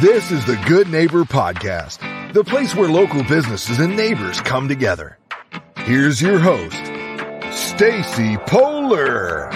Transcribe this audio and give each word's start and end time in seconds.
This 0.00 0.30
is 0.30 0.46
the 0.46 0.56
Good 0.66 0.88
Neighbor 0.88 1.24
Podcast, 1.24 2.32
the 2.32 2.42
place 2.42 2.74
where 2.74 2.88
local 2.88 3.22
businesses 3.24 3.80
and 3.80 3.94
neighbors 3.94 4.40
come 4.40 4.66
together. 4.66 5.18
Here's 5.76 6.22
your 6.22 6.38
host, 6.38 6.74
Stacy 7.52 8.38
Polar. 8.46 9.50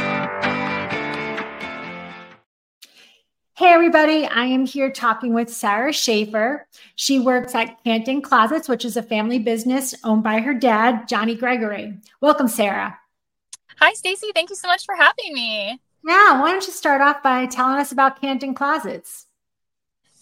Hey, 3.56 3.68
everybody. 3.68 4.26
I 4.26 4.44
am 4.44 4.66
here 4.66 4.90
talking 4.90 5.32
with 5.32 5.48
Sarah 5.48 5.94
Shafer. 5.94 6.68
She 6.94 7.20
works 7.20 7.54
at 7.54 7.82
Canton 7.82 8.20
Closets, 8.20 8.68
which 8.68 8.84
is 8.84 8.98
a 8.98 9.02
family 9.02 9.38
business 9.38 9.94
owned 10.04 10.24
by 10.24 10.40
her 10.40 10.52
dad, 10.52 11.08
Johnny 11.08 11.36
Gregory. 11.36 11.94
Welcome, 12.20 12.48
Sarah. 12.48 12.98
Hi, 13.78 13.94
Stacy. 13.94 14.26
Thank 14.34 14.50
you 14.50 14.56
so 14.56 14.68
much 14.68 14.84
for 14.84 14.94
having 14.94 15.32
me. 15.32 15.80
Yeah. 16.06 16.38
Why 16.38 16.50
don't 16.50 16.66
you 16.66 16.72
start 16.74 17.00
off 17.00 17.22
by 17.22 17.46
telling 17.46 17.78
us 17.78 17.92
about 17.92 18.20
Canton 18.20 18.54
Closets? 18.54 19.26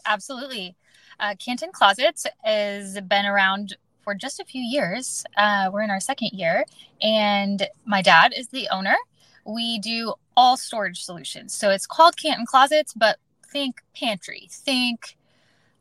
Absolutely. 0.07 0.77
Uh, 1.21 1.35
Canton 1.39 1.71
Closets 1.73 2.27
has 2.43 3.01
been 3.03 3.27
around 3.27 3.77
for 4.03 4.15
just 4.15 4.41
a 4.41 4.45
few 4.45 4.63
years. 4.63 5.25
Uh, 5.37 5.71
we're 5.73 5.83
in 5.83 5.91
our 5.91 6.01
second 6.01 6.31
year, 6.33 6.65
and 7.01 7.69
my 7.85 8.03
dad 8.03 8.33
is 8.37 8.49
the 8.49 8.69
owner. 8.71 8.97
We 9.45 9.79
do 9.79 10.15
all 10.37 10.57
storage 10.57 11.05
solutions. 11.05 11.53
So 11.53 11.71
it's 11.71 11.87
called 11.87 12.17
Canton 12.17 12.47
Closets, 12.47 12.95
but 12.95 13.19
think 13.53 13.81
pantry, 13.95 14.49
think 14.51 15.17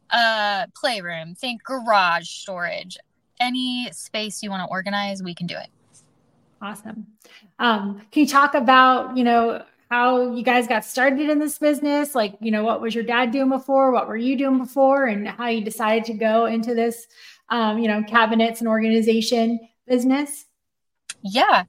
uh, 0.10 0.68
playroom, 0.76 1.36
think 1.36 1.64
garage 1.64 2.30
storage. 2.30 2.98
Any 3.40 3.90
space 3.92 4.44
you 4.44 4.50
want 4.50 4.64
to 4.64 4.70
organize, 4.70 5.24
we 5.24 5.34
can 5.34 5.48
do 5.48 5.56
it. 5.58 5.68
Awesome. 6.62 7.08
Um, 7.58 8.02
can 8.12 8.22
you 8.22 8.28
talk 8.28 8.54
about, 8.54 9.18
you 9.18 9.24
know, 9.24 9.64
how 9.92 10.34
you 10.34 10.42
guys 10.42 10.68
got 10.68 10.86
started 10.86 11.30
in 11.30 11.38
this 11.38 11.58
business. 11.58 12.16
Like, 12.16 12.36
you 12.40 12.50
know, 12.50 12.64
what 12.64 12.80
was 12.80 12.96
your 12.96 13.04
dad 13.04 13.32
doing 13.32 13.50
before? 13.50 13.92
What 13.92 14.08
were 14.08 14.16
you 14.16 14.38
doing 14.38 14.58
before? 14.58 15.08
And 15.08 15.28
how 15.28 15.48
you 15.48 15.62
decided 15.62 16.06
to 16.06 16.14
go 16.14 16.46
into 16.46 16.74
this, 16.74 17.08
um, 17.50 17.78
you 17.78 17.90
know, 17.90 18.02
cabinets 18.04 18.62
and 18.62 18.70
organization 18.70 19.60
business? 19.86 20.46
Yeah. 21.22 21.66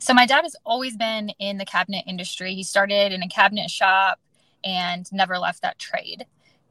So 0.00 0.12
my 0.12 0.26
dad 0.26 0.42
has 0.42 0.56
always 0.66 0.96
been 0.96 1.30
in 1.38 1.58
the 1.58 1.64
cabinet 1.64 2.02
industry. 2.08 2.54
He 2.54 2.64
started 2.64 3.12
in 3.12 3.22
a 3.22 3.28
cabinet 3.28 3.70
shop 3.70 4.18
and 4.64 5.06
never 5.12 5.38
left 5.38 5.62
that 5.62 5.78
trade. 5.78 6.26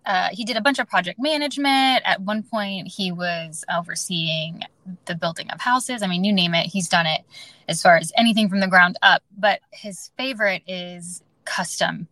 Uh, 0.06 0.30
he 0.34 0.44
did 0.44 0.58
a 0.58 0.62
bunch 0.62 0.80
of 0.80 0.90
project 0.90 1.18
management. 1.18 2.02
At 2.04 2.22
one 2.22 2.44
point, 2.44 2.90
he 2.90 3.14
was 3.14 3.64
overseeing 3.74 4.64
the 5.06 5.16
building 5.16 5.50
of 5.52 5.62
houses. 5.62 6.02
I 6.02 6.08
mean, 6.08 6.24
you 6.24 6.34
name 6.34 6.54
it, 6.54 6.68
he's 6.68 6.88
done 6.88 7.06
it 7.06 7.22
as 7.68 7.82
far 7.82 7.98
as 7.98 8.12
anything 8.18 8.50
from 8.50 8.60
the 8.60 8.68
ground 8.68 8.98
up. 9.02 9.24
But 9.38 9.62
his 9.72 10.12
favorite 10.18 10.64
is 10.68 11.24
custom 11.46 12.08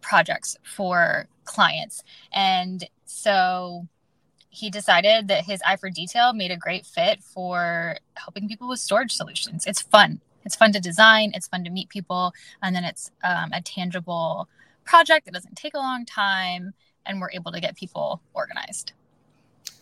projects 0.00 0.56
for 0.62 1.28
clients. 1.44 2.02
And 2.32 2.88
so 3.04 3.86
he 4.50 4.70
decided 4.70 5.28
that 5.28 5.44
his 5.44 5.60
eye 5.66 5.76
for 5.76 5.90
detail 5.90 6.32
made 6.32 6.50
a 6.50 6.56
great 6.56 6.86
fit 6.86 7.22
for 7.22 7.98
helping 8.14 8.48
people 8.48 8.68
with 8.68 8.80
storage 8.80 9.12
solutions. 9.12 9.66
It's 9.66 9.82
fun. 9.82 10.20
It's 10.44 10.56
fun 10.56 10.72
to 10.72 10.80
design, 10.80 11.32
it's 11.34 11.46
fun 11.46 11.64
to 11.64 11.70
meet 11.70 11.90
people, 11.90 12.32
and 12.62 12.74
then 12.74 12.84
it's 12.84 13.10
um, 13.22 13.50
a 13.52 13.60
tangible 13.60 14.48
project 14.84 15.26
that 15.26 15.34
doesn't 15.34 15.56
take 15.56 15.74
a 15.74 15.78
long 15.78 16.06
time 16.06 16.72
and 17.04 17.20
we're 17.20 17.30
able 17.32 17.52
to 17.52 17.60
get 17.60 17.76
people 17.76 18.22
organized. 18.32 18.92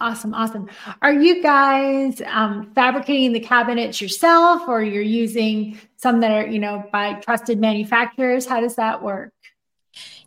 Awesome, 0.01 0.34
awesome. 0.34 0.69
Are 1.01 1.12
you 1.12 1.42
guys 1.42 2.20
um, 2.27 2.70
fabricating 2.75 3.33
the 3.33 3.41
cabinets 3.41 4.01
yourself, 4.01 4.69
or 4.69 4.83
you're 4.83 5.03
using 5.03 5.79
some 5.97 6.20
that 6.20 6.31
are, 6.31 6.47
you 6.47 6.59
know, 6.59 6.84
by 6.92 7.15
trusted 7.15 7.59
manufacturers? 7.59 8.47
How 8.47 8.61
does 8.61 8.77
that 8.77 9.03
work? 9.03 9.33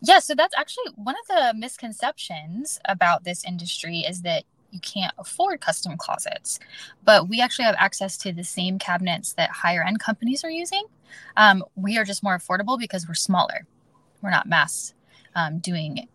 Yeah, 0.02 0.20
so 0.20 0.34
that's 0.34 0.56
actually 0.58 0.92
one 0.96 1.16
of 1.16 1.28
the 1.28 1.60
misconceptions 1.60 2.80
about 2.86 3.24
this 3.24 3.44
industry 3.44 4.00
is 4.00 4.22
that 4.24 4.44
you 4.72 4.80
can't 4.80 5.14
afford 5.18 5.62
custom 5.62 5.98
closets, 5.98 6.60
but 7.04 7.28
we 7.28 7.42
actually 7.42 7.66
have 7.66 7.76
access 7.78 8.18
to 8.18 8.32
the 8.32 8.44
same 8.44 8.80
cabinets 8.80 9.34
that 9.34 9.50
higher 9.50 9.84
end 9.84 10.00
companies 10.00 10.44
are 10.44 10.50
using. 10.50 10.84
Um, 11.38 11.64
we 11.75 11.98
are 11.98 12.06
just 12.06 12.24
more 12.24 12.38
affordable 12.38 12.80
because 12.80 13.08
we're 13.08 13.16
smaller. 13.16 13.66
We're 14.22 14.31
not 14.31 14.48
mass 14.48 14.94
um, 15.36 15.59
doing. 15.59 16.08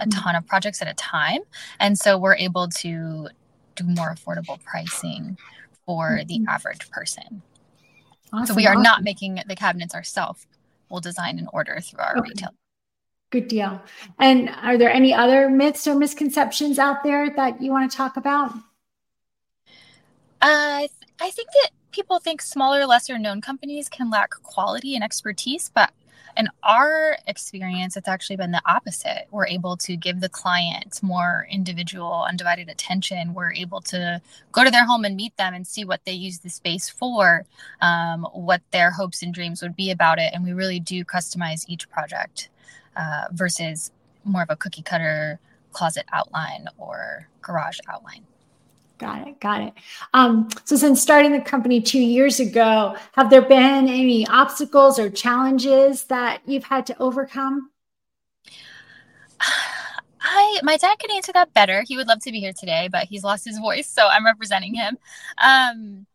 A 0.00 0.06
ton 0.06 0.36
of 0.36 0.46
projects 0.46 0.82
at 0.82 0.88
a 0.88 0.94
time. 0.94 1.40
And 1.78 1.98
so 1.98 2.18
we're 2.18 2.36
able 2.36 2.68
to 2.68 3.28
do 3.76 3.84
more 3.84 4.14
affordable 4.14 4.62
pricing 4.62 5.38
for 5.86 6.10
mm-hmm. 6.10 6.26
the 6.26 6.50
average 6.50 6.90
person. 6.90 7.42
Awesome, 8.32 8.46
so 8.46 8.54
we 8.54 8.66
are 8.66 8.74
awesome. 8.74 8.82
not 8.82 9.02
making 9.02 9.40
the 9.46 9.56
cabinets 9.56 9.94
ourselves. 9.94 10.46
We'll 10.88 11.00
design 11.00 11.38
and 11.38 11.48
order 11.52 11.80
through 11.80 12.00
our 12.00 12.18
okay. 12.18 12.28
retail. 12.28 12.50
Good 13.30 13.48
deal. 13.48 13.80
And 14.18 14.50
are 14.62 14.76
there 14.76 14.90
any 14.90 15.14
other 15.14 15.48
myths 15.48 15.86
or 15.86 15.94
misconceptions 15.94 16.78
out 16.78 17.04
there 17.04 17.30
that 17.36 17.62
you 17.62 17.70
want 17.70 17.90
to 17.90 17.96
talk 17.96 18.16
about? 18.16 18.52
Uh, 20.42 20.88
I 21.20 21.30
think 21.30 21.48
that 21.62 21.70
people 21.92 22.18
think 22.18 22.42
smaller, 22.42 22.86
lesser 22.86 23.18
known 23.18 23.40
companies 23.40 23.88
can 23.88 24.10
lack 24.10 24.30
quality 24.42 24.94
and 24.94 25.04
expertise, 25.04 25.70
but 25.72 25.92
in 26.36 26.48
our 26.62 27.16
experience, 27.26 27.96
it's 27.96 28.08
actually 28.08 28.36
been 28.36 28.52
the 28.52 28.62
opposite. 28.66 29.26
We're 29.30 29.46
able 29.46 29.76
to 29.78 29.96
give 29.96 30.20
the 30.20 30.28
client 30.28 31.02
more 31.02 31.46
individual, 31.50 32.24
undivided 32.28 32.68
attention. 32.68 33.34
We're 33.34 33.52
able 33.52 33.80
to 33.82 34.20
go 34.52 34.64
to 34.64 34.70
their 34.70 34.84
home 34.86 35.04
and 35.04 35.16
meet 35.16 35.36
them 35.36 35.54
and 35.54 35.66
see 35.66 35.84
what 35.84 36.04
they 36.04 36.12
use 36.12 36.38
the 36.38 36.48
space 36.48 36.88
for, 36.88 37.44
um, 37.80 38.26
what 38.32 38.62
their 38.70 38.90
hopes 38.90 39.22
and 39.22 39.34
dreams 39.34 39.62
would 39.62 39.76
be 39.76 39.90
about 39.90 40.18
it. 40.18 40.32
And 40.34 40.44
we 40.44 40.52
really 40.52 40.80
do 40.80 41.04
customize 41.04 41.64
each 41.68 41.88
project 41.90 42.48
uh, 42.96 43.24
versus 43.32 43.90
more 44.24 44.42
of 44.42 44.50
a 44.50 44.56
cookie 44.56 44.82
cutter 44.82 45.38
closet 45.72 46.04
outline 46.12 46.66
or 46.78 47.28
garage 47.42 47.78
outline. 47.88 48.24
Got 49.00 49.26
it. 49.26 49.40
Got 49.40 49.62
it. 49.62 49.72
Um, 50.12 50.50
so, 50.66 50.76
since 50.76 51.00
starting 51.00 51.32
the 51.32 51.40
company 51.40 51.80
two 51.80 51.98
years 51.98 52.38
ago, 52.38 52.94
have 53.12 53.30
there 53.30 53.40
been 53.40 53.88
any 53.88 54.26
obstacles 54.26 54.98
or 54.98 55.08
challenges 55.08 56.04
that 56.04 56.42
you've 56.44 56.64
had 56.64 56.84
to 56.86 56.98
overcome? 57.00 57.70
I, 60.20 60.60
my 60.62 60.76
dad 60.76 60.98
could 60.98 61.10
answer 61.12 61.32
that 61.32 61.54
better. 61.54 61.82
He 61.88 61.96
would 61.96 62.08
love 62.08 62.20
to 62.20 62.30
be 62.30 62.40
here 62.40 62.52
today, 62.52 62.90
but 62.92 63.04
he's 63.04 63.24
lost 63.24 63.46
his 63.46 63.58
voice, 63.58 63.88
so 63.88 64.06
I'm 64.06 64.26
representing 64.26 64.74
him. 64.74 64.98
Um, 65.42 66.06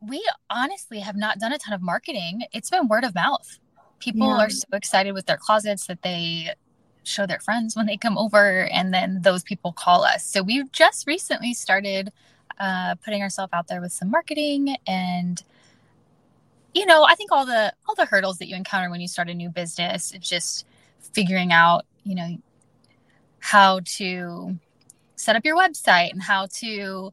we 0.00 0.26
honestly 0.48 1.00
have 1.00 1.14
not 1.14 1.38
done 1.38 1.52
a 1.52 1.58
ton 1.58 1.74
of 1.74 1.82
marketing. 1.82 2.44
It's 2.54 2.70
been 2.70 2.88
word 2.88 3.04
of 3.04 3.14
mouth. 3.14 3.58
People 3.98 4.28
yeah. 4.28 4.46
are 4.46 4.50
so 4.50 4.66
excited 4.72 5.12
with 5.12 5.26
their 5.26 5.36
closets 5.36 5.86
that 5.88 6.00
they 6.00 6.54
show 7.04 7.26
their 7.26 7.40
friends 7.40 7.76
when 7.76 7.86
they 7.86 7.96
come 7.96 8.16
over 8.16 8.64
and 8.66 8.92
then 8.92 9.20
those 9.22 9.42
people 9.42 9.72
call 9.72 10.04
us. 10.04 10.24
So 10.24 10.42
we've 10.42 10.70
just 10.72 11.06
recently 11.06 11.54
started 11.54 12.12
uh, 12.58 12.94
putting 12.96 13.22
ourselves 13.22 13.52
out 13.52 13.68
there 13.68 13.80
with 13.80 13.92
some 13.92 14.10
marketing 14.10 14.76
and 14.86 15.42
you 16.74 16.86
know 16.86 17.04
i 17.04 17.14
think 17.14 17.32
all 17.32 17.44
the 17.44 17.72
all 17.88 17.94
the 17.94 18.04
hurdles 18.04 18.38
that 18.38 18.46
you 18.46 18.54
encounter 18.54 18.90
when 18.90 19.00
you 19.00 19.08
start 19.08 19.28
a 19.28 19.34
new 19.34 19.48
business 19.48 20.12
it's 20.12 20.28
just 20.28 20.64
figuring 21.00 21.52
out 21.52 21.84
you 22.04 22.14
know 22.14 22.36
how 23.40 23.80
to 23.84 24.56
set 25.16 25.36
up 25.36 25.44
your 25.44 25.56
website 25.56 26.10
and 26.12 26.22
how 26.22 26.46
to 26.46 27.12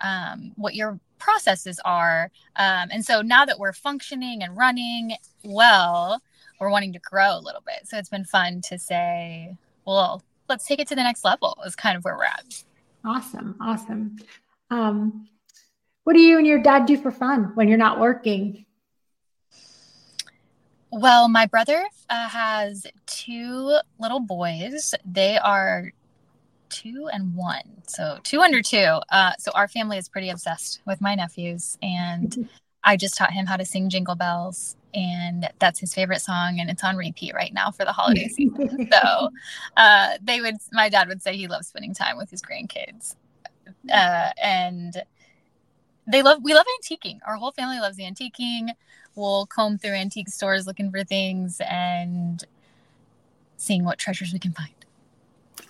um, 0.00 0.52
what 0.56 0.74
your 0.74 0.98
processes 1.18 1.80
are. 1.84 2.30
Um, 2.56 2.88
and 2.90 3.04
so 3.04 3.22
now 3.22 3.44
that 3.44 3.58
we're 3.58 3.72
functioning 3.72 4.42
and 4.42 4.56
running 4.56 5.16
well 5.42 6.20
we're 6.58 6.70
wanting 6.70 6.92
to 6.92 6.98
grow 6.98 7.36
a 7.36 7.40
little 7.40 7.62
bit. 7.64 7.86
So 7.88 7.98
it's 7.98 8.08
been 8.08 8.24
fun 8.24 8.60
to 8.68 8.78
say, 8.78 9.56
well, 9.84 10.22
let's 10.48 10.66
take 10.66 10.80
it 10.80 10.88
to 10.88 10.94
the 10.94 11.02
next 11.02 11.24
level 11.24 11.58
is 11.66 11.76
kind 11.76 11.96
of 11.96 12.04
where 12.04 12.16
we're 12.16 12.24
at. 12.24 12.64
Awesome. 13.04 13.56
Awesome. 13.60 14.16
Um, 14.70 15.28
what 16.04 16.14
do 16.14 16.20
you 16.20 16.38
and 16.38 16.46
your 16.46 16.60
dad 16.60 16.86
do 16.86 16.96
for 16.96 17.10
fun 17.10 17.52
when 17.54 17.68
you're 17.68 17.78
not 17.78 18.00
working? 18.00 18.64
Well, 20.90 21.28
my 21.28 21.46
brother 21.46 21.84
uh, 22.08 22.28
has 22.28 22.86
two 23.06 23.78
little 23.98 24.20
boys. 24.20 24.94
They 25.04 25.36
are 25.36 25.92
two 26.68 27.08
and 27.12 27.34
one. 27.34 27.82
So 27.86 28.18
two 28.22 28.40
under 28.40 28.62
two. 28.62 29.00
Uh, 29.10 29.32
so 29.38 29.50
our 29.54 29.68
family 29.68 29.98
is 29.98 30.08
pretty 30.08 30.30
obsessed 30.30 30.80
with 30.86 31.00
my 31.00 31.14
nephews. 31.14 31.76
And 31.82 32.48
I 32.86 32.96
just 32.96 33.16
taught 33.16 33.32
him 33.32 33.46
how 33.46 33.56
to 33.56 33.64
sing 33.64 33.90
Jingle 33.90 34.14
Bells 34.14 34.76
and 34.94 35.48
that's 35.58 35.80
his 35.80 35.92
favorite 35.92 36.20
song 36.22 36.60
and 36.60 36.70
it's 36.70 36.84
on 36.84 36.96
repeat 36.96 37.34
right 37.34 37.52
now 37.52 37.70
for 37.72 37.84
the 37.84 37.92
holiday 37.92 38.28
season. 38.34 38.88
So 38.90 39.28
uh, 39.76 40.12
they 40.22 40.40
would 40.40 40.54
my 40.72 40.88
dad 40.88 41.08
would 41.08 41.20
say 41.20 41.36
he 41.36 41.48
loves 41.48 41.66
spending 41.66 41.92
time 41.92 42.16
with 42.16 42.30
his 42.30 42.40
grandkids. 42.40 43.16
Uh, 43.92 44.30
and 44.40 45.02
they 46.06 46.22
love 46.22 46.38
we 46.42 46.54
love 46.54 46.64
antiquing. 46.80 47.18
Our 47.26 47.34
whole 47.34 47.52
family 47.52 47.80
loves 47.80 47.98
antiquing. 47.98 48.70
We'll 49.16 49.46
comb 49.46 49.78
through 49.78 49.94
antique 49.94 50.28
stores 50.28 50.66
looking 50.66 50.90
for 50.92 51.02
things 51.02 51.60
and 51.68 52.42
seeing 53.56 53.84
what 53.84 53.98
treasures 53.98 54.32
we 54.32 54.38
can 54.38 54.52
find. 54.52 54.70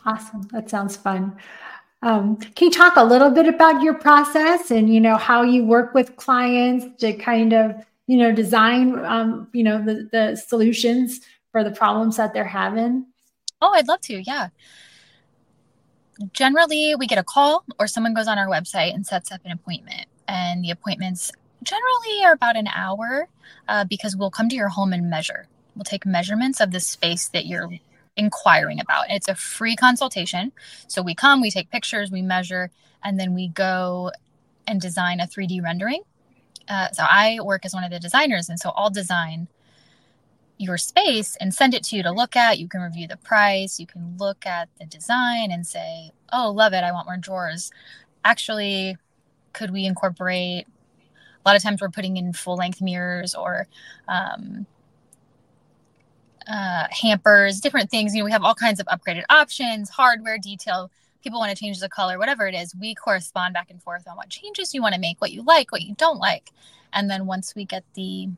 Awesome. 0.04 0.42
That 0.52 0.68
sounds 0.68 0.96
fun 0.96 1.38
um, 2.06 2.36
can 2.36 2.66
you 2.66 2.70
talk 2.70 2.96
a 2.96 3.04
little 3.04 3.30
bit 3.30 3.46
about 3.46 3.82
your 3.82 3.94
process 3.94 4.70
and 4.70 4.92
you 4.92 5.00
know 5.00 5.16
how 5.16 5.42
you 5.42 5.64
work 5.64 5.94
with 5.94 6.16
clients 6.16 6.86
to 7.00 7.12
kind 7.12 7.52
of 7.52 7.84
you 8.06 8.16
know, 8.16 8.32
design, 8.32 9.04
um, 9.04 9.48
you 9.52 9.64
know, 9.64 9.82
the, 9.82 10.08
the 10.12 10.36
solutions 10.36 11.20
for 11.50 11.64
the 11.64 11.70
problems 11.70 12.16
that 12.16 12.32
they're 12.32 12.44
having? 12.44 13.06
Oh, 13.60 13.72
I'd 13.72 13.88
love 13.88 14.00
to. 14.02 14.22
Yeah. 14.22 14.48
Generally, 16.32 16.94
we 16.98 17.06
get 17.06 17.18
a 17.18 17.24
call 17.24 17.64
or 17.78 17.86
someone 17.86 18.14
goes 18.14 18.28
on 18.28 18.38
our 18.38 18.46
website 18.46 18.94
and 18.94 19.06
sets 19.06 19.32
up 19.32 19.40
an 19.44 19.52
appointment. 19.52 20.06
And 20.28 20.64
the 20.64 20.70
appointments 20.70 21.32
generally 21.62 22.24
are 22.24 22.32
about 22.32 22.56
an 22.56 22.68
hour 22.68 23.28
uh, 23.68 23.84
because 23.84 24.16
we'll 24.16 24.30
come 24.30 24.48
to 24.48 24.56
your 24.56 24.68
home 24.68 24.92
and 24.92 25.10
measure. 25.10 25.46
We'll 25.74 25.84
take 25.84 26.06
measurements 26.06 26.60
of 26.60 26.70
the 26.70 26.80
space 26.80 27.28
that 27.28 27.46
you're 27.46 27.68
inquiring 28.16 28.80
about. 28.80 29.06
It's 29.10 29.28
a 29.28 29.34
free 29.34 29.76
consultation. 29.76 30.52
So 30.88 31.02
we 31.02 31.14
come, 31.14 31.40
we 31.40 31.50
take 31.50 31.70
pictures, 31.70 32.10
we 32.10 32.22
measure, 32.22 32.70
and 33.04 33.20
then 33.20 33.34
we 33.34 33.48
go 33.48 34.10
and 34.66 34.80
design 34.80 35.20
a 35.20 35.26
3D 35.26 35.62
rendering. 35.62 36.02
Uh, 36.68 36.90
so 36.92 37.04
I 37.08 37.38
work 37.42 37.64
as 37.64 37.74
one 37.74 37.84
of 37.84 37.90
the 37.90 38.00
designers, 38.00 38.48
and 38.48 38.58
so 38.58 38.72
I'll 38.74 38.90
design 38.90 39.48
your 40.58 40.78
space 40.78 41.36
and 41.36 41.54
send 41.54 41.74
it 41.74 41.84
to 41.84 41.96
you 41.96 42.02
to 42.02 42.10
look 42.10 42.34
at. 42.34 42.58
You 42.58 42.68
can 42.68 42.80
review 42.80 43.06
the 43.06 43.18
price, 43.18 43.78
you 43.78 43.86
can 43.86 44.16
look 44.18 44.46
at 44.46 44.68
the 44.80 44.86
design 44.86 45.50
and 45.50 45.66
say, 45.66 46.10
oh, 46.32 46.50
love 46.50 46.72
it, 46.72 46.82
I 46.82 46.92
want 46.92 47.06
more 47.06 47.18
drawers. 47.18 47.70
Actually, 48.24 48.96
could 49.52 49.70
we 49.70 49.84
incorporate? 49.84 50.66
A 50.66 51.48
lot 51.48 51.56
of 51.56 51.62
times 51.62 51.80
we're 51.80 51.90
putting 51.90 52.16
in 52.16 52.32
full 52.32 52.56
length 52.56 52.80
mirrors 52.80 53.34
or 53.34 53.68
um, 54.08 54.66
uh, 56.48 56.87
hampers, 56.90 57.60
different 57.60 57.90
things. 57.90 58.14
You 58.14 58.20
know, 58.20 58.25
we 58.25 58.32
have 58.32 58.44
all 58.44 58.54
kinds 58.54 58.81
of 58.81 58.87
upgraded 58.87 59.25
options, 59.31 59.90
hardware, 59.90 60.38
detail. 60.38 60.90
People 61.22 61.40
want 61.40 61.50
to 61.50 61.60
change 61.60 61.81
the 61.81 61.88
color, 61.88 62.19
whatever 62.19 62.46
it 62.46 62.54
is. 62.54 62.75
We 62.75 62.94
correspond 62.94 63.54
back 63.54 63.70
and 63.70 63.82
forth 63.82 64.06
on 64.06 64.16
what 64.16 64.28
changes 64.28 64.72
you 64.72 64.82
want 64.82 64.94
to 64.94 65.00
make, 65.00 65.20
what 65.20 65.32
you 65.32 65.43
like, 65.43 65.72
what 65.72 65.82
you 65.82 65.94
don't 65.96 66.19
like. 66.19 66.52
And 66.93 67.10
then 67.10 67.26
once 67.26 67.54
we 67.54 67.64
get 67.64 67.84
the 67.94 68.28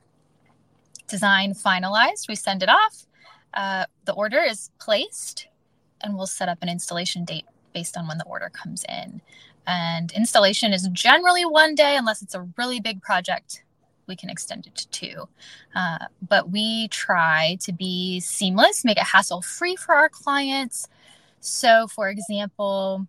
design 1.07 1.53
finalized, 1.53 2.29
we 2.29 2.35
send 2.35 2.63
it 2.63 2.69
off. 2.69 3.07
Uh, 3.55 3.85
the 4.05 4.13
order 4.13 4.41
is 4.41 4.71
placed, 4.79 5.49
and 6.01 6.17
we'll 6.17 6.27
set 6.27 6.49
up 6.49 6.59
an 6.63 6.69
installation 6.69 7.25
date 7.25 7.47
based 7.73 7.97
on 7.97 8.07
when 8.07 8.19
the 8.19 8.25
order 8.25 8.51
comes 8.51 8.85
in. 8.89 9.21
And 9.67 10.13
installation 10.13 10.73
is 10.73 10.89
generally 10.93 11.45
one 11.45 11.75
day, 11.75 11.97
unless 11.97 12.23
it's 12.23 12.35
a 12.35 12.49
really 12.57 12.81
big 12.81 13.03
project 13.03 13.65
we 14.09 14.17
can 14.17 14.31
extend 14.31 14.67
it 14.67 14.75
to 14.75 14.89
two. 14.89 15.29
Uh, 15.75 15.99
but 16.27 16.51
we 16.51 16.89
try 16.89 17.57
to 17.61 17.73
be 17.73 18.21
seamless, 18.21 18.85
make 18.85 18.97
it 18.97 19.05
hassle 19.05 19.43
free 19.43 19.77
for 19.77 19.95
our 19.95 20.09
clients. 20.09 20.89
So, 21.41 21.87
for 21.87 22.09
example, 22.09 23.07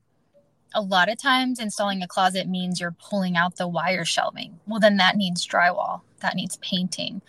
a 0.76 0.82
lot 0.82 1.10
of 1.10 1.18
times 1.18 1.60
installing 1.60 2.04
a 2.04 2.08
closet 2.08 2.48
means 2.48 2.80
you're 2.80 2.96
pulling 3.00 3.36
out 3.36 3.56
the 3.56 3.68
wire 3.68 4.06
shelving. 4.06 4.60
Well, 4.68 4.80
then 4.80 4.98
that 4.98 5.16
needs 5.16 5.48
drywall, 5.48 6.02
that 6.20 6.36
needs 6.36 6.58
painting, 6.58 7.22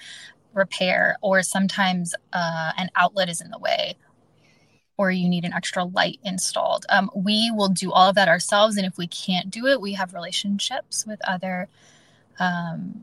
repair, 0.52 1.16
or 1.22 1.42
sometimes 1.42 2.14
uh, 2.32 2.72
an 2.76 2.90
outlet 2.96 3.30
is 3.30 3.40
in 3.40 3.50
the 3.50 3.58
way 3.58 3.96
or 5.00 5.10
you 5.10 5.30
need 5.30 5.46
an 5.46 5.54
extra 5.54 5.82
light 5.82 6.20
installed. 6.24 6.84
Um, 6.90 7.10
we 7.14 7.50
will 7.50 7.70
do 7.70 7.90
all 7.90 8.10
of 8.10 8.16
that 8.16 8.28
ourselves. 8.28 8.76
And 8.76 8.84
if 8.84 8.98
we 8.98 9.06
can't 9.06 9.48
do 9.48 9.66
it, 9.66 9.80
we 9.80 9.94
have 9.94 10.12
relationships 10.12 11.06
with 11.06 11.18
other 11.26 11.70
um, 12.38 13.02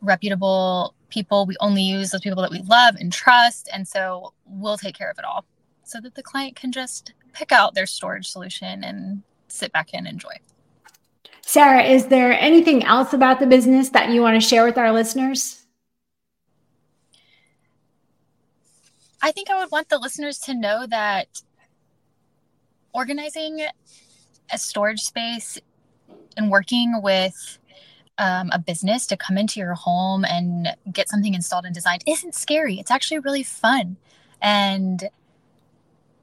reputable 0.00 0.94
people. 1.10 1.46
We 1.46 1.56
only 1.60 1.82
use 1.82 2.10
those 2.10 2.20
people 2.20 2.42
that 2.42 2.50
we 2.50 2.62
love 2.62 2.96
and 2.96 3.12
trust. 3.12 3.68
And 3.72 3.86
so 3.86 4.32
we'll 4.46 4.78
take 4.78 4.96
care 4.96 5.10
of 5.10 5.18
it 5.18 5.24
all 5.24 5.44
so 5.84 6.00
that 6.00 6.14
the 6.14 6.22
client 6.22 6.56
can 6.56 6.72
just 6.72 7.12
pick 7.32 7.52
out 7.52 7.74
their 7.74 7.86
storage 7.86 8.28
solution 8.28 8.84
and 8.84 9.22
sit 9.48 9.72
back 9.72 9.90
and 9.94 10.06
enjoy. 10.06 10.34
Sarah, 11.42 11.82
is 11.82 12.06
there 12.06 12.32
anything 12.32 12.84
else 12.84 13.14
about 13.14 13.40
the 13.40 13.46
business 13.46 13.88
that 13.90 14.10
you 14.10 14.20
want 14.20 14.40
to 14.40 14.46
share 14.46 14.64
with 14.64 14.76
our 14.76 14.92
listeners? 14.92 15.64
I 19.22 19.32
think 19.32 19.50
I 19.50 19.58
would 19.58 19.70
want 19.70 19.88
the 19.88 19.98
listeners 19.98 20.38
to 20.40 20.54
know 20.54 20.86
that 20.86 21.42
organizing 22.92 23.62
a 24.52 24.58
storage 24.58 25.00
space 25.00 25.58
and 26.36 26.50
working 26.50 27.00
with 27.02 27.58
um, 28.18 28.50
a 28.52 28.58
business 28.58 29.06
to 29.06 29.16
come 29.16 29.38
into 29.38 29.60
your 29.60 29.74
home 29.74 30.24
and 30.24 30.74
get 30.92 31.08
something 31.08 31.34
installed 31.34 31.64
and 31.64 31.74
designed 31.74 32.02
isn't 32.06 32.34
scary. 32.34 32.78
It's 32.78 32.90
actually 32.90 33.20
really 33.20 33.42
fun, 33.42 33.96
and 34.42 35.08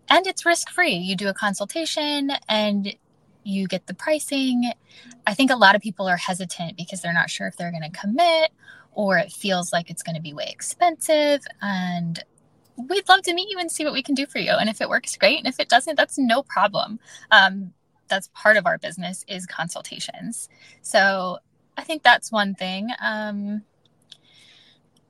and 0.10 0.28
it's 0.28 0.46
risk 0.46 0.70
free. 0.70 0.96
You 0.96 1.16
do 1.16 1.30
a 1.30 1.34
consultation 1.34 2.32
and 2.48 2.96
you 3.44 3.68
get 3.68 3.88
the 3.88 3.94
pricing. 3.94 4.72
I 5.26 5.34
think 5.34 5.52
a 5.52 5.56
lot 5.56 5.76
of 5.76 5.82
people 5.82 6.08
are 6.08 6.18
hesitant 6.18 6.78
because 6.78 7.02
they're 7.02 7.14
not 7.14 7.30
sure 7.30 7.48
if 7.48 7.58
they're 7.58 7.72
going 7.72 7.90
to 7.90 8.00
commit 8.00 8.52
or 8.94 9.18
it 9.18 9.32
feels 9.32 9.72
like 9.72 9.90
it's 9.90 10.02
going 10.02 10.16
to 10.16 10.22
be 10.22 10.34
way 10.34 10.48
expensive 10.50 11.42
and 11.62 12.24
we'd 12.78 13.08
love 13.08 13.22
to 13.22 13.34
meet 13.34 13.50
you 13.50 13.60
and 13.60 13.72
see 13.72 13.84
what 13.84 13.94
we 13.94 14.04
can 14.04 14.16
do 14.16 14.26
for 14.26 14.40
you 14.40 14.52
and 14.52 14.70
if 14.70 14.82
it 14.82 14.90
works 14.90 15.16
great 15.16 15.38
and 15.38 15.48
if 15.48 15.60
it 15.60 15.70
doesn't 15.70 15.96
that's 15.96 16.18
no 16.18 16.42
problem 16.44 17.00
um, 17.32 17.74
that's 18.08 18.30
part 18.34 18.58
of 18.58 18.66
our 18.66 18.78
business 18.78 19.24
is 19.28 19.46
consultations 19.46 20.50
so 20.82 21.38
I 21.78 21.84
think 21.84 22.04
that's 22.04 22.32
one 22.32 22.56
thing. 22.56 22.90
Um, 23.02 23.64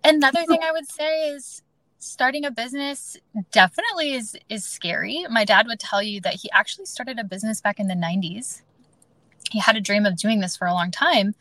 another 0.04 0.46
thing 0.46 0.62
I 0.64 0.72
would 0.72 0.90
say 0.90 1.30
is 1.30 1.62
starting 2.00 2.46
a 2.46 2.52
business 2.52 3.18
definitely 3.52 4.14
is 4.14 4.38
is 4.50 4.66
scary. 4.66 5.26
My 5.30 5.46
dad 5.46 5.68
would 5.68 5.80
tell 5.80 6.02
you 6.04 6.22
that 6.22 6.36
he 6.36 6.50
actually 6.52 6.86
started 6.86 7.20
a 7.20 7.24
business 7.24 7.62
back 7.62 7.80
in 7.80 7.88
the 7.88 7.96
90s. 7.96 8.62
He 9.52 9.60
had 9.60 9.76
a 9.76 9.82
dream 9.82 10.06
of 10.06 10.18
doing 10.18 10.40
this 10.40 10.58
for 10.58 10.68
a 10.68 10.74
long 10.74 10.92
time 10.92 11.36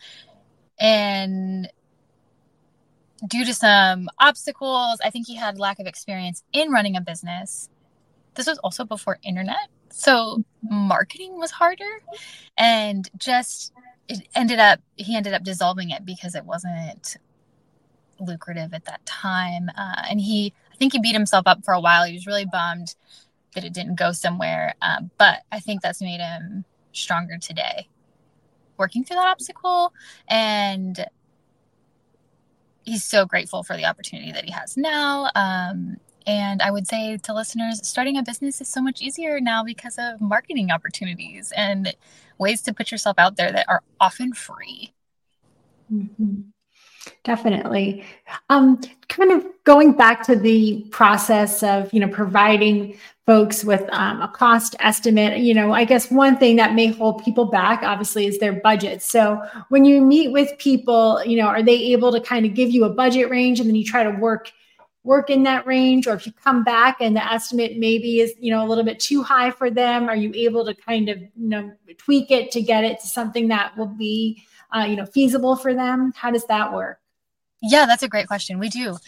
and 0.79 1.69
due 3.27 3.45
to 3.45 3.55
some 3.55 4.09
obstacles, 4.19 4.99
I 5.05 5.11
think 5.11 5.27
he 5.27 5.35
had 5.35 5.59
lack 5.59 5.79
of 5.79 5.87
experience 5.87 6.43
in 6.53 6.71
running 6.71 6.97
a 6.97 7.01
business. 7.01 7.69
This 8.35 8.47
was 8.47 8.59
also 8.59 8.85
before 8.85 9.19
internet. 9.23 9.69
So 9.91 10.43
marketing 10.63 11.39
was 11.39 11.53
harder 11.53 12.03
and 12.59 13.09
just 13.17 13.73
it 14.09 14.27
ended 14.35 14.59
up 14.59 14.81
he 14.97 15.17
ended 15.17 15.33
up 15.33 15.43
dissolving 15.43 15.91
it 15.91 16.05
because 16.05 16.35
it 16.35 16.45
wasn't 16.45 17.17
lucrative 18.21 18.73
at 18.73 18.85
that 18.85 19.05
time. 19.07 19.71
Uh, 19.77 20.03
and 20.09 20.21
he 20.21 20.53
i 20.73 20.77
think 20.77 20.93
he 20.93 21.01
beat 21.01 21.15
himself 21.15 21.47
up 21.47 21.65
for 21.65 21.75
a 21.75 21.81
while. 21.81 22.05
He 22.05 22.15
was 22.15 22.27
really 22.27 22.47
bummed 22.47 22.95
that 23.55 23.65
it 23.65 23.73
didn't 23.73 23.97
go 23.97 24.13
somewhere. 24.13 24.75
Um, 24.83 25.11
but 25.19 25.43
i 25.53 25.61
think 25.61 25.83
that's 25.83 26.03
made 26.03 26.21
him 26.21 26.65
stronger 26.93 27.39
today. 27.39 27.89
Working 28.77 29.05
through 29.05 29.17
that 29.17 29.29
obstacle 29.29 29.93
and 30.29 31.07
he's 32.85 33.05
so 33.05 33.25
grateful 33.25 33.63
for 33.63 33.77
the 33.77 33.85
opportunity 33.85 34.33
that 34.33 34.45
he 34.45 34.51
has 34.53 34.77
now. 34.77 35.31
Um, 35.35 35.97
and 36.27 36.63
I 36.63 36.71
would 36.71 36.87
say 36.87 37.17
to 37.17 37.35
listeners, 37.35 37.87
starting 37.87 38.17
a 38.17 38.23
business 38.23 38.61
is 38.61 38.69
so 38.69 38.81
much 38.81 39.03
easier 39.03 39.41
now 39.41 39.63
because 39.65 39.99
of 39.99 40.21
marketing 40.21 40.71
opportunities 40.71 41.53
and 41.57 41.95
ways 42.39 42.63
to 42.63 42.75
put 42.75 42.91
yourself 42.91 43.19
out 43.19 43.37
there 43.37 43.53
that 43.53 43.67
are 43.69 43.83
often 44.01 44.33
free. 44.33 44.93
Mm-hmm. 45.93 46.41
Definitely. 47.23 48.05
Um, 48.49 48.81
kind 49.09 49.33
of 49.33 49.45
going 49.65 49.93
back 49.93 50.23
to 50.25 50.37
the 50.37 50.87
process 50.91 51.63
of, 51.63 51.93
you 51.93 52.01
know, 52.01 52.09
providing 52.09 52.97
folks 53.27 53.65
with 53.65 53.83
um, 53.93 54.21
a 54.21 54.29
cost 54.29 54.77
estimate, 54.81 55.39
you 55.39 55.55
know, 55.55 55.73
I 55.73 55.85
guess 55.85 56.11
one 56.11 56.37
thing 56.37 56.57
that 56.57 56.75
may 56.75 56.89
hold 56.89 57.25
people 57.25 57.47
back, 57.47 57.83
obviously, 57.83 58.27
is 58.27 58.39
their 58.39 58.53
budget. 58.53 59.03
So 59.03 59.43
when 59.69 59.85
you 59.85 60.01
meet 60.01 60.33
with 60.33 60.57
people, 60.59 61.23
you 61.25 61.39
know, 61.39 61.47
are 61.47 61.63
they 61.63 61.77
able 61.93 62.13
to 62.13 62.21
kind 62.21 62.45
of 62.45 62.55
give 62.55 62.71
you 62.71 62.85
a 62.85 62.91
budget 62.91 63.31
range 63.31 63.61
and 63.61 63.69
then 63.69 63.77
you 63.77 63.85
try 63.85 64.03
to 64.03 64.11
work 64.11 64.53
work 65.05 65.29
in 65.29 65.43
that 65.43 65.67
range 65.67 66.07
or 66.07 66.15
if 66.15 66.27
you 66.27 66.33
come 66.33 66.65
back 66.65 66.97
and 67.01 67.15
the 67.15 67.33
estimate 67.33 67.79
maybe 67.79 68.21
is 68.21 68.35
you 68.41 68.51
know 68.51 68.67
a 68.67 68.67
little 68.67 68.85
bit 68.85 68.99
too 68.99 69.23
high 69.23 69.51
for 69.51 69.71
them 69.71 70.09
are 70.09 70.17
you 70.17 70.33
able 70.35 70.65
to 70.65 70.75
kind 70.75 71.09
of 71.09 71.19
you 71.21 71.31
know 71.37 71.71
tweak 71.99 72.31
it 72.31 72.51
to 72.51 72.61
get 72.61 72.83
it 72.83 72.99
to 72.99 73.07
something 73.07 73.49
that 73.49 73.77
will 73.77 73.87
be 73.87 74.43
uh, 74.75 74.85
you 74.85 74.97
know 74.97 75.07
feasible 75.07 75.55
for 75.55 75.75
them 75.75 76.13
how 76.17 76.31
does 76.31 76.47
that 76.47 76.73
work 76.73 76.99
yeah, 77.67 77.87
that's 77.87 78.03
a 78.03 78.09
great 78.09 78.27
question. 78.27 78.59
We 78.59 78.69
do 78.69 78.99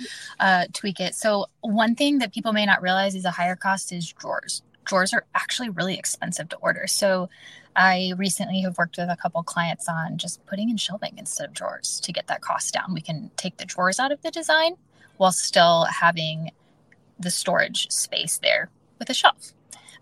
uh, 0.41 0.65
tweak 0.73 0.99
it. 0.99 1.15
So, 1.15 1.45
one 1.61 1.95
thing 1.95 2.21
that 2.21 2.33
people 2.33 2.55
may 2.55 2.65
not 2.65 2.81
realize 2.81 3.15
is 3.15 3.27
a 3.27 3.31
higher 3.31 3.55
cost 3.55 3.93
is 3.93 4.11
drawers. 4.11 4.63
Drawers 4.87 5.13
are 5.13 5.27
actually 5.35 5.69
really 5.69 5.99
expensive 5.99 6.49
to 6.49 6.57
order. 6.63 6.87
So, 6.87 7.29
I 7.77 8.15
recently 8.17 8.63
have 8.63 8.79
worked 8.79 8.97
with 8.97 9.11
a 9.11 9.17
couple 9.17 9.43
clients 9.43 9.91
on 9.91 10.17
just 10.17 10.45
putting 10.47 10.71
in 10.71 10.79
shelving 10.79 11.19
instead 11.19 11.49
of 11.49 11.53
drawers 11.53 12.01
to 12.01 12.13
get 12.13 12.29
that 12.29 12.41
cost 12.41 12.73
down. 12.73 12.95
We 12.95 13.03
can 13.03 13.31
take 13.37 13.59
the 13.59 13.67
drawers 13.67 14.01
out 14.01 14.11
of 14.11 14.23
the 14.23 14.31
design 14.31 14.77
while 15.17 15.33
still 15.33 15.85
having 15.85 16.51
the 17.19 17.31
storage 17.31 17.91
space 17.91 18.39
there 18.39 18.71
with 18.99 19.09
a 19.11 19.15
shelf 19.15 19.53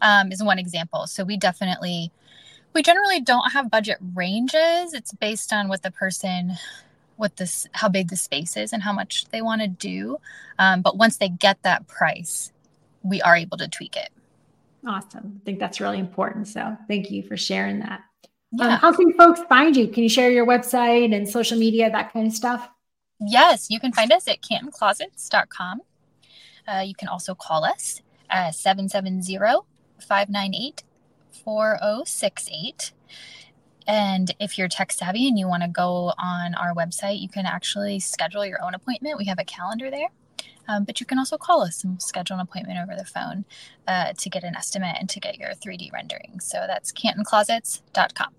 um, 0.01 0.33
is 0.33 0.43
one 0.43 0.59
example. 0.59 1.07
So 1.07 1.25
we 1.25 1.37
definitely 1.37 2.11
we 2.73 2.83
generally 2.83 3.21
don't 3.21 3.53
have 3.53 3.71
budget 3.71 3.99
ranges. 4.15 4.95
It's 4.95 5.13
based 5.13 5.53
on 5.53 5.69
what 5.69 5.83
the 5.83 5.91
person 5.91 6.55
what 7.17 7.37
this 7.37 7.67
how 7.73 7.89
big 7.89 8.09
the 8.09 8.17
space 8.17 8.57
is 8.57 8.73
and 8.73 8.83
how 8.83 8.93
much 8.93 9.27
they 9.27 9.43
want 9.43 9.63
to 9.63 9.69
do. 9.69 10.19
Um, 10.59 10.83
but 10.83 10.97
once 10.97 11.17
they 11.19 11.29
get 11.29 11.63
that 11.63 11.87
price 11.87 12.53
we 13.05 13.23
are 13.23 13.37
able 13.37 13.59
to 13.59 13.69
tweak 13.69 13.97
it. 13.97 14.11
Awesome. 14.87 15.41
I 15.41 15.45
think 15.45 15.61
that's 15.61 15.81
really 15.81 15.99
important. 15.99 16.49
So 16.49 16.77
thank 16.89 17.11
you 17.11 17.23
for 17.23 17.37
sharing 17.37 17.81
that. 17.81 18.03
Um, 18.61 18.69
yeah. 18.69 18.75
Um, 18.75 18.79
how 18.81 18.93
can 18.93 19.13
folks 19.13 19.41
find 19.49 19.77
you? 19.77 19.89
Can 19.89 20.03
you 20.03 20.09
share 20.09 20.31
your 20.31 20.47
website 20.47 21.15
and 21.15 21.29
social 21.29 21.59
media 21.59 21.91
that 21.91 22.13
kind 22.13 22.27
of 22.27 22.33
stuff 22.33 22.69
Yes, 23.21 23.71
you 23.71 23.81
can 23.81 23.93
find 23.93 24.13
us 24.13 24.29
at 24.29 24.43
cantonclosets.com. 24.43 25.81
Uh, 26.67 26.81
you 26.81 26.95
can 26.95 27.09
also 27.09 27.35
call 27.35 27.65
us 27.65 28.01
uh, 28.31 28.51
770 28.51 29.39
598 30.01 30.83
4068. 31.45 32.93
And 33.87 34.35
if 34.41 34.57
you're 34.57 34.69
tech 34.69 34.93
savvy 34.93 35.29
and 35.29 35.39
you 35.39 35.47
want 35.47 35.63
to 35.63 35.69
go 35.69 36.13
on 36.19 36.55
our 36.55 36.75
website, 36.75 37.21
you 37.21 37.29
can 37.29 37.45
actually 37.45 38.01
schedule 38.01 38.47
your 38.47 38.63
own 38.65 38.75
appointment. 38.75 39.19
We 39.19 39.27
have 39.27 39.39
a 39.39 39.45
calendar 39.45 39.91
there. 39.91 40.09
Um, 40.67 40.85
but 40.85 40.99
you 40.99 41.05
can 41.05 41.19
also 41.19 41.37
call 41.37 41.61
us 41.63 41.85
and 41.85 42.01
schedule 42.01 42.37
an 42.37 42.41
appointment 42.41 42.79
over 42.79 42.97
the 42.97 43.05
phone 43.05 43.45
uh, 43.87 44.15
to 44.15 44.31
get 44.31 44.45
an 44.45 44.57
estimate 44.57 44.97
and 44.99 45.11
to 45.11 45.21
get 45.21 45.39
your 45.39 45.51
3D 45.51 45.93
rendering. 45.93 46.41
So 46.41 46.65
that's 46.67 46.91
cantonclosets.com. 46.93 48.33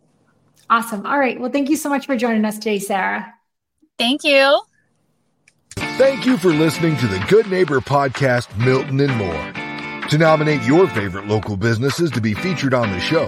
Awesome. 0.67 1.05
All 1.05 1.19
right. 1.19 1.39
Well, 1.39 1.51
thank 1.51 1.69
you 1.69 1.75
so 1.75 1.89
much 1.89 2.07
for 2.07 2.15
joining 2.15 2.43
us 2.43 2.55
today, 2.55 2.79
Sarah. 2.79 3.34
Thank 3.97 4.23
you. 4.23 4.61
Thank 5.97 6.25
you 6.25 6.37
for 6.37 6.49
listening 6.49 6.95
to 6.97 7.07
the 7.07 7.19
Good 7.29 7.47
Neighbor 7.47 7.79
Podcast, 7.79 8.57
Milton 8.57 8.99
and 8.99 9.15
more. 9.15 9.53
To 10.09 10.17
nominate 10.17 10.61
your 10.63 10.87
favorite 10.87 11.27
local 11.27 11.55
businesses 11.57 12.11
to 12.11 12.21
be 12.21 12.33
featured 12.33 12.73
on 12.73 12.91
the 12.91 12.99
show, 12.99 13.27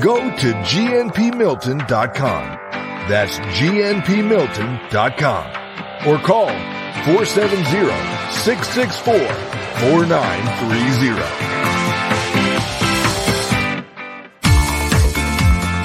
go 0.00 0.16
to 0.36 0.52
gnpmilton.com. 0.52 2.58
That's 3.08 3.38
gnpmilton.com 3.38 5.46
or 6.06 6.18
call 6.18 6.48
470 7.04 7.62
664 8.32 9.14
4930. 9.14 11.49